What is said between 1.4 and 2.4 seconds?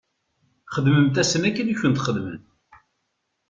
akken i kent-xedmen.